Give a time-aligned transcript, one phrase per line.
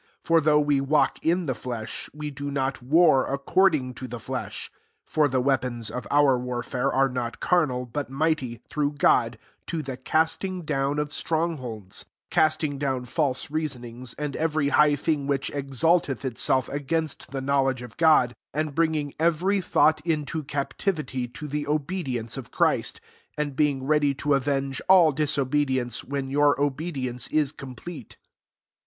[0.23, 4.17] 3 For though we walk Q the Besht we do not war ^cordipg to the
[4.19, 4.71] flesh;
[5.05, 9.37] 4 (for he weapons of our warfare are M>tcfLrqa], but mighty, through Sod,
[9.67, 14.95] to the ^^asting down of trcmg holds;) 5 casting down false reasonings, and every high
[14.95, 21.27] thing which exalteth itself against the knowledge of God, and bringing every thought into captivity,
[21.27, 22.95] to the obedience of Christ;
[23.33, 28.17] 6 and being ready to avenge all disobedience when your obedience is complete.